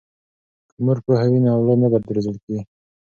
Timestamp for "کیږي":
2.43-2.63